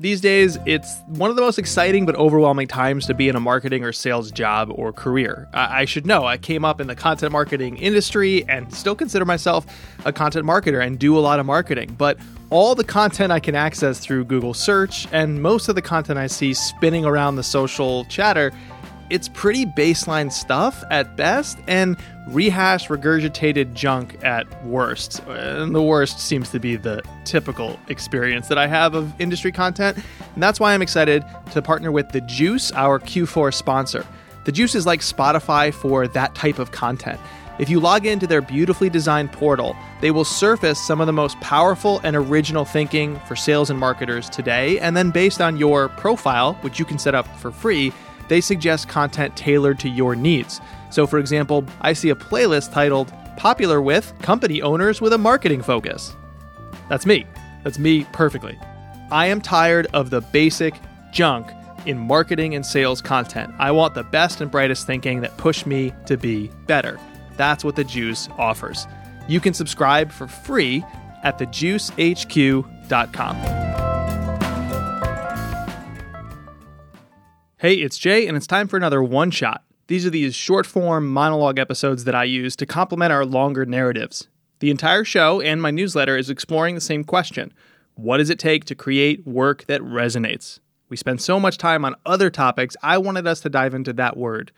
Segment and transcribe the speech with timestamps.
[0.00, 3.40] These days, it's one of the most exciting but overwhelming times to be in a
[3.40, 5.46] marketing or sales job or career.
[5.52, 9.66] I, should know, I came up in the content marketing industry and still consider myself
[10.06, 11.96] a content marketer and do a lot of marketing.
[11.98, 12.18] But
[12.48, 16.28] all the content I can access through Google search and most of the content I
[16.28, 18.52] see spinning around the social chatter
[19.10, 21.96] it's pretty baseline stuff at best and
[22.28, 25.20] rehashed, regurgitated junk at worst.
[25.26, 29.98] And the worst seems to be the typical experience that I have of industry content.
[30.34, 34.06] And that's why I'm excited to partner with The Juice, our Q4 sponsor.
[34.44, 37.20] The Juice is like Spotify for that type of content.
[37.58, 41.38] If you log into their beautifully designed portal, they will surface some of the most
[41.40, 44.78] powerful and original thinking for sales and marketers today.
[44.78, 47.92] And then, based on your profile, which you can set up for free,
[48.30, 50.60] they suggest content tailored to your needs.
[50.90, 55.60] So, for example, I see a playlist titled Popular with Company Owners with a Marketing
[55.60, 56.14] Focus.
[56.88, 57.26] That's me.
[57.64, 58.56] That's me perfectly.
[59.10, 60.74] I am tired of the basic
[61.12, 61.50] junk
[61.86, 63.52] in marketing and sales content.
[63.58, 67.00] I want the best and brightest thinking that push me to be better.
[67.36, 68.86] That's what the Juice offers.
[69.26, 70.84] You can subscribe for free
[71.24, 73.69] at thejuicehq.com.
[77.60, 79.64] Hey, it's Jay, and it's time for another one shot.
[79.86, 84.28] These are these short form monologue episodes that I use to complement our longer narratives.
[84.60, 87.52] The entire show and my newsletter is exploring the same question
[87.96, 90.60] What does it take to create work that resonates?
[90.88, 94.16] We spend so much time on other topics, I wanted us to dive into that
[94.16, 94.52] word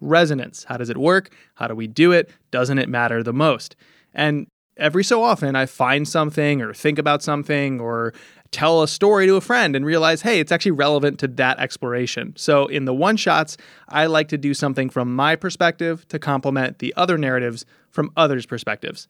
[0.00, 0.64] resonance.
[0.64, 1.30] How does it work?
[1.54, 2.28] How do we do it?
[2.50, 3.76] Doesn't it matter the most?
[4.12, 8.14] And every so often, I find something or think about something or
[8.50, 12.32] tell a story to a friend and realize, hey, it's actually relevant to that exploration.
[12.36, 13.56] So in the one shots,
[13.88, 18.46] I like to do something from my perspective to complement the other narratives from others'
[18.46, 19.08] perspectives.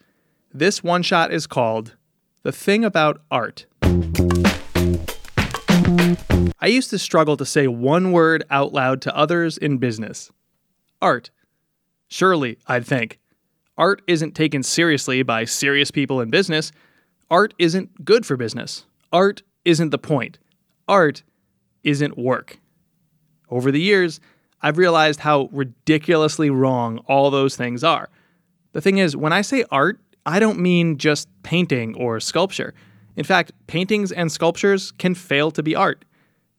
[0.53, 1.95] This one shot is called
[2.43, 3.67] The Thing About Art.
[6.61, 10.31] I used to struggle to say one word out loud to others in business
[11.01, 11.31] art.
[12.09, 13.21] Surely, I'd think.
[13.79, 16.73] Art isn't taken seriously by serious people in business.
[17.31, 18.85] Art isn't good for business.
[19.13, 20.39] Art isn't the point.
[20.89, 21.23] Art
[21.85, 22.59] isn't work.
[23.49, 24.21] Over the years,
[24.61, 28.11] I've realized how ridiculously wrong all those things are.
[28.73, 32.75] The thing is, when I say art, I don't mean just painting or sculpture.
[33.17, 36.05] In fact, paintings and sculptures can fail to be art.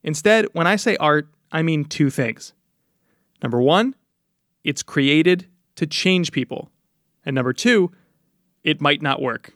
[0.04, 2.54] Instead, when I say art, I mean two things.
[3.44, 3.96] Number one,
[4.64, 6.72] it's created to change people.
[7.26, 7.92] And number two,
[8.64, 9.54] it might not work.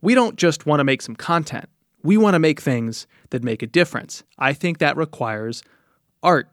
[0.00, 1.68] We don't just want to make some content.
[2.02, 4.22] We want to make things that make a difference.
[4.38, 5.62] I think that requires
[6.22, 6.48] art.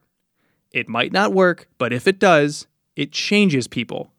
[0.71, 4.11] It might not work, but if it does, it changes people.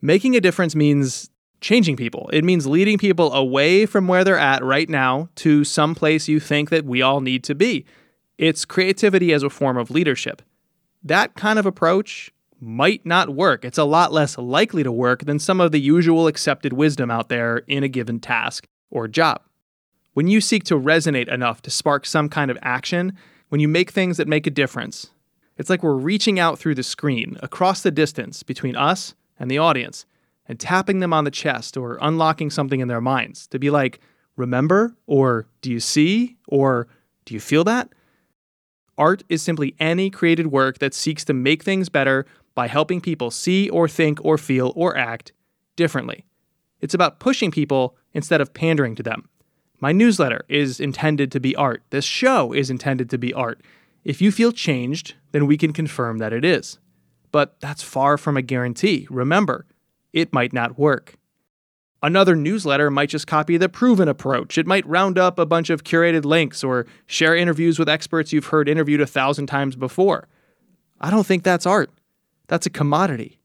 [0.00, 1.28] Making a difference means
[1.60, 2.30] changing people.
[2.32, 6.38] It means leading people away from where they're at right now to some place you
[6.38, 7.84] think that we all need to be.
[8.38, 10.42] It's creativity as a form of leadership.
[11.02, 13.64] That kind of approach might not work.
[13.64, 17.28] It's a lot less likely to work than some of the usual accepted wisdom out
[17.28, 19.42] there in a given task or job.
[20.14, 23.16] When you seek to resonate enough to spark some kind of action,
[23.48, 25.10] when you make things that make a difference,
[25.56, 29.58] it's like we're reaching out through the screen across the distance between us and the
[29.58, 30.06] audience
[30.46, 34.00] and tapping them on the chest or unlocking something in their minds to be like,
[34.36, 36.88] remember, or do you see, or
[37.24, 37.92] do you feel that?
[38.96, 42.26] Art is simply any created work that seeks to make things better
[42.58, 45.30] by helping people see or think or feel or act
[45.76, 46.24] differently.
[46.80, 49.28] It's about pushing people instead of pandering to them.
[49.78, 51.84] My newsletter is intended to be art.
[51.90, 53.60] This show is intended to be art.
[54.02, 56.80] If you feel changed, then we can confirm that it is.
[57.30, 59.06] But that's far from a guarantee.
[59.08, 59.64] Remember,
[60.12, 61.14] it might not work.
[62.02, 64.58] Another newsletter might just copy the proven approach.
[64.58, 68.46] It might round up a bunch of curated links or share interviews with experts you've
[68.46, 70.26] heard interviewed a thousand times before.
[71.00, 71.92] I don't think that's art.
[72.48, 73.40] That's a commodity.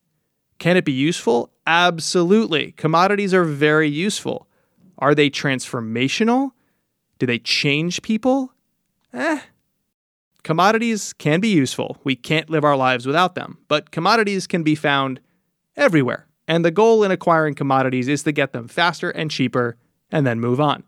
[0.59, 1.51] Can it be useful?
[1.67, 2.71] Absolutely.
[2.71, 4.47] Commodities are very useful.
[4.97, 6.51] Are they transformational?
[7.19, 8.53] Do they change people?
[9.13, 9.41] Eh.
[10.43, 11.97] Commodities can be useful.
[12.03, 13.59] We can't live our lives without them.
[13.67, 15.19] But commodities can be found
[15.75, 16.27] everywhere.
[16.47, 19.77] And the goal in acquiring commodities is to get them faster and cheaper
[20.11, 20.83] and then move on.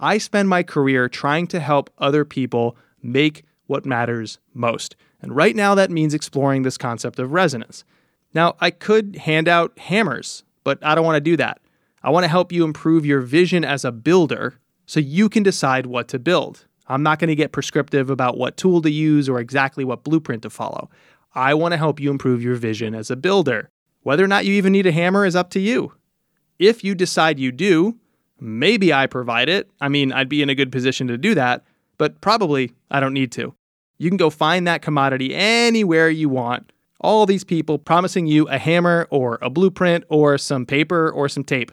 [0.00, 4.96] I spend my career trying to help other people make what matters most.
[5.22, 7.84] And right now, that means exploring this concept of resonance.
[8.34, 11.60] Now, I could hand out hammers, but I don't want to do that.
[12.02, 15.86] I want to help you improve your vision as a builder so you can decide
[15.86, 16.66] what to build.
[16.86, 20.42] I'm not going to get prescriptive about what tool to use or exactly what blueprint
[20.42, 20.88] to follow.
[21.34, 23.70] I want to help you improve your vision as a builder.
[24.02, 25.92] Whether or not you even need a hammer is up to you.
[26.58, 27.96] If you decide you do,
[28.40, 29.70] maybe I provide it.
[29.80, 31.64] I mean, I'd be in a good position to do that,
[31.98, 33.54] but probably I don't need to.
[33.98, 36.72] You can go find that commodity anywhere you want.
[37.00, 41.44] All these people promising you a hammer or a blueprint or some paper or some
[41.44, 41.72] tape.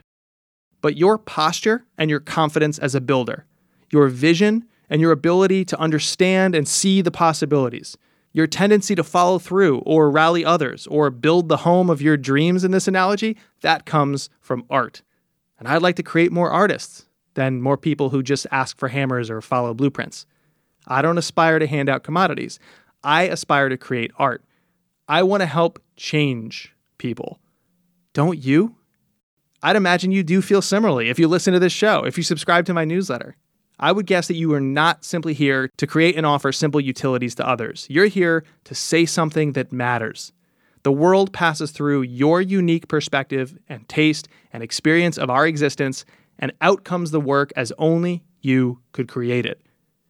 [0.81, 3.45] But your posture and your confidence as a builder,
[3.91, 7.97] your vision and your ability to understand and see the possibilities,
[8.33, 12.63] your tendency to follow through or rally others or build the home of your dreams
[12.63, 15.01] in this analogy, that comes from art.
[15.57, 17.05] And I'd like to create more artists
[17.35, 20.25] than more people who just ask for hammers or follow blueprints.
[20.87, 22.59] I don't aspire to hand out commodities.
[23.03, 24.43] I aspire to create art.
[25.07, 27.39] I want to help change people.
[28.13, 28.75] Don't you?
[29.61, 32.65] I'd imagine you do feel similarly if you listen to this show, if you subscribe
[32.65, 33.35] to my newsletter.
[33.79, 37.35] I would guess that you are not simply here to create and offer simple utilities
[37.35, 37.87] to others.
[37.89, 40.31] You're here to say something that matters.
[40.83, 46.05] The world passes through your unique perspective and taste and experience of our existence,
[46.39, 49.61] and out comes the work as only you could create it.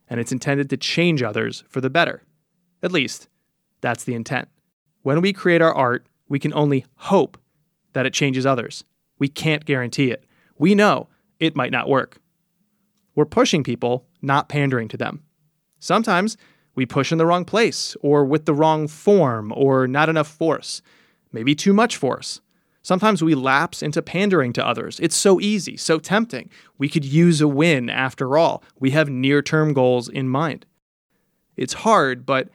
[0.07, 2.23] And it's intended to change others for the better.
[2.83, 3.27] At least,
[3.81, 4.47] that's the intent.
[5.01, 7.37] When we create our art, we can only hope
[7.93, 8.83] that it changes others.
[9.17, 10.25] We can't guarantee it.
[10.57, 11.07] We know
[11.39, 12.17] it might not work.
[13.15, 15.23] We're pushing people, not pandering to them.
[15.79, 16.37] Sometimes
[16.75, 20.81] we push in the wrong place, or with the wrong form, or not enough force,
[21.31, 22.41] maybe too much force.
[22.85, 24.99] Sometimes we lapse into pandering to others.
[24.99, 26.51] It's so easy, so tempting.
[26.77, 28.63] We could use a win after all.
[28.79, 30.67] We have near term goals in mind.
[31.57, 32.49] It's hard, but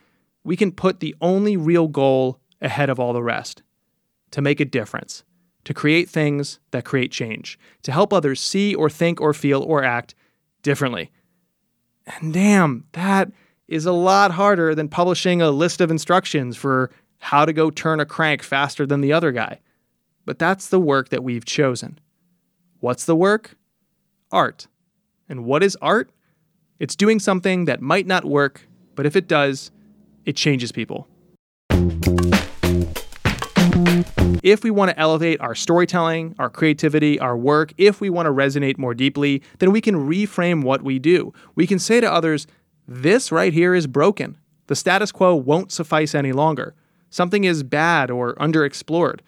[0.44, 3.64] we can put the only real goal ahead of all the rest
[4.30, 5.24] to make a difference,
[5.64, 9.82] to create things that create change, to help others see or think or feel or
[9.82, 10.14] act
[10.62, 11.10] differently.
[12.06, 13.32] And damn, that
[13.66, 17.98] is a lot harder than publishing a list of instructions for how to go turn
[17.98, 19.58] a crank faster than the other guy.
[20.30, 21.98] But that's the work that we've chosen.
[22.78, 23.56] What's the work?
[24.30, 24.68] Art.
[25.28, 26.12] And what is art?
[26.78, 29.72] It's doing something that might not work, but if it does,
[30.24, 31.08] it changes people.
[34.44, 38.32] If we want to elevate our storytelling, our creativity, our work, if we want to
[38.32, 41.34] resonate more deeply, then we can reframe what we do.
[41.56, 42.46] We can say to others,
[42.86, 44.38] this right here is broken.
[44.68, 46.76] The status quo won't suffice any longer.
[47.08, 49.22] Something is bad or underexplored.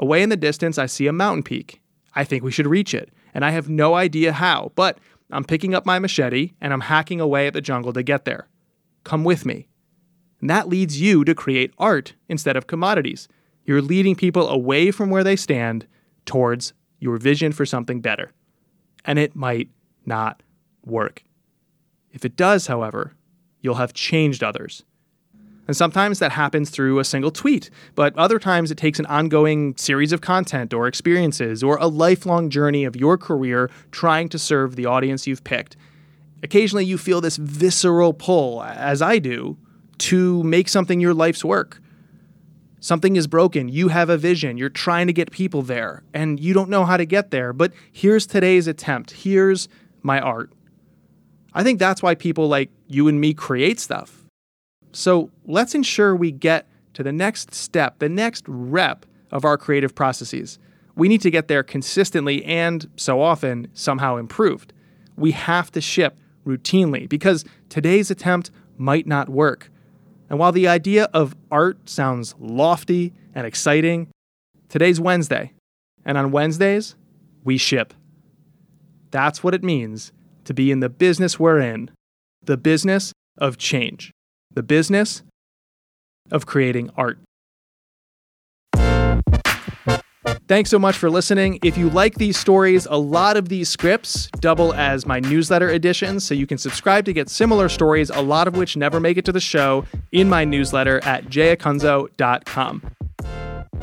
[0.00, 1.80] Away in the distance, I see a mountain peak.
[2.14, 4.98] I think we should reach it, and I have no idea how, but
[5.30, 8.48] I'm picking up my machete and I'm hacking away at the jungle to get there.
[9.04, 9.68] Come with me.
[10.40, 13.28] And that leads you to create art instead of commodities.
[13.64, 15.86] You're leading people away from where they stand
[16.24, 18.32] towards your vision for something better.
[19.04, 19.68] And it might
[20.04, 20.42] not
[20.84, 21.22] work.
[22.10, 23.14] If it does, however,
[23.60, 24.84] you'll have changed others.
[25.70, 29.76] And sometimes that happens through a single tweet, but other times it takes an ongoing
[29.76, 34.74] series of content or experiences or a lifelong journey of your career trying to serve
[34.74, 35.76] the audience you've picked.
[36.42, 39.56] Occasionally you feel this visceral pull, as I do,
[39.98, 41.80] to make something your life's work.
[42.80, 43.68] Something is broken.
[43.68, 44.56] You have a vision.
[44.56, 47.52] You're trying to get people there, and you don't know how to get there.
[47.52, 49.12] But here's today's attempt.
[49.12, 49.68] Here's
[50.02, 50.50] my art.
[51.54, 54.19] I think that's why people like you and me create stuff.
[54.92, 59.94] So let's ensure we get to the next step, the next rep of our creative
[59.94, 60.58] processes.
[60.96, 64.72] We need to get there consistently and so often somehow improved.
[65.16, 69.70] We have to ship routinely because today's attempt might not work.
[70.28, 74.08] And while the idea of art sounds lofty and exciting,
[74.68, 75.52] today's Wednesday.
[76.04, 76.96] And on Wednesdays,
[77.44, 77.94] we ship.
[79.10, 80.12] That's what it means
[80.44, 81.90] to be in the business we're in
[82.42, 84.12] the business of change,
[84.52, 85.22] the business
[86.30, 87.18] of creating art.
[90.50, 91.60] Thanks so much for listening.
[91.62, 96.24] If you like these stories, a lot of these scripts double as my newsletter editions,
[96.24, 99.24] so you can subscribe to get similar stories, a lot of which never make it
[99.26, 102.82] to the show, in my newsletter at jayacunzo.com.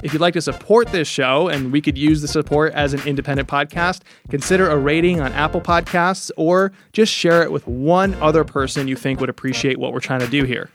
[0.04, 3.02] If you'd like to support this show, and we could use the support as an
[3.08, 8.44] independent podcast, consider a rating on Apple Podcasts or just share it with one other
[8.44, 10.70] person you think would appreciate what we're trying to do here.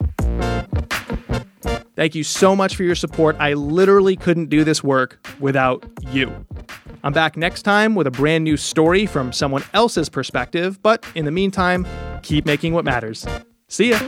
[1.95, 3.35] Thank you so much for your support.
[3.39, 6.33] I literally couldn't do this work without you.
[7.03, 11.25] I'm back next time with a brand new story from someone else's perspective, but in
[11.25, 11.85] the meantime,
[12.23, 13.25] keep making what matters.
[13.67, 13.99] See ya.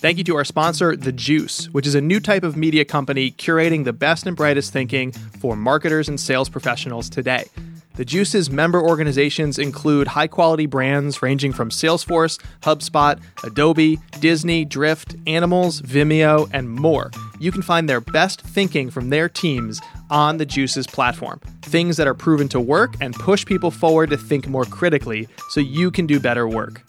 [0.00, 3.32] Thank you to our sponsor, The Juice, which is a new type of media company
[3.32, 7.46] curating the best and brightest thinking for marketers and sales professionals today.
[7.96, 15.16] The Juice's member organizations include high quality brands ranging from Salesforce, HubSpot, Adobe, Disney, Drift,
[15.26, 17.10] Animals, Vimeo, and more.
[17.40, 19.80] You can find their best thinking from their teams
[20.10, 21.40] on the Juice's platform.
[21.62, 25.60] Things that are proven to work and push people forward to think more critically so
[25.60, 26.82] you can do better work.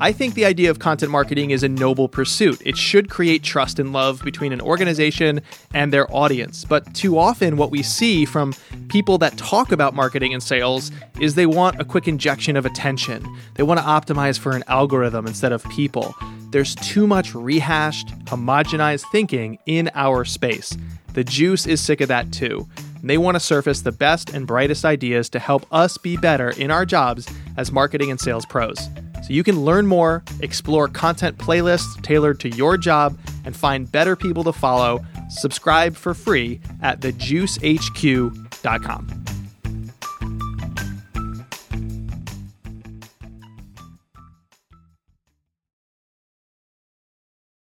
[0.00, 2.60] I think the idea of content marketing is a noble pursuit.
[2.64, 5.40] It should create trust and love between an organization
[5.72, 6.64] and their audience.
[6.64, 8.54] But too often, what we see from
[8.88, 10.90] people that talk about marketing and sales
[11.20, 13.24] is they want a quick injection of attention.
[13.54, 16.14] They want to optimize for an algorithm instead of people.
[16.52, 20.76] There's too much rehashed, homogenized thinking in our space.
[21.14, 22.68] The juice is sick of that too.
[23.02, 26.70] They want to surface the best and brightest ideas to help us be better in
[26.70, 28.76] our jobs as marketing and sales pros.
[29.22, 34.14] So you can learn more, explore content playlists tailored to your job, and find better
[34.14, 35.00] people to follow.
[35.30, 39.21] Subscribe for free at thejuicehq.com.